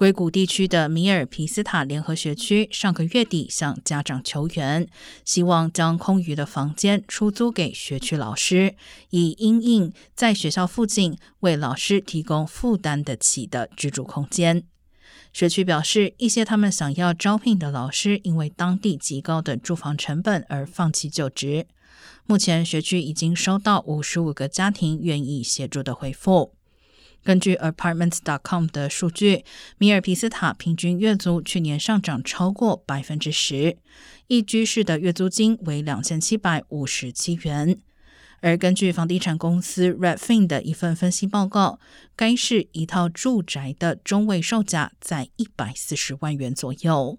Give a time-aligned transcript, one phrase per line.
[0.00, 4.88] 硅谷地区的米尔皮斯塔联合学区上个月底向家长求援，
[5.26, 8.76] 希望将空余的房间出租给学区老师，
[9.10, 14.62] 以因应在学校附近为老师提供负担得起的居住空间。
[15.34, 21.66] 学区表示，一些他们想要招聘的老师因为当地极高的住房成本而放弃就职。
[22.24, 26.54] 目前，学区已经收到五十五个家庭愿意协助的回复。
[27.22, 28.18] 根据 Apartments.
[28.24, 29.44] dot com 的数据，
[29.78, 33.76] 米尔皮斯塔平均月租去年上涨超过百分之十，
[34.26, 37.78] 一居室的月租金为两千七百五十七元。
[38.42, 41.78] 而根据房地产公司 Redfin 的一份分析报告，
[42.16, 47.18] 该市一套住宅的中位售价在一百四十万元左右。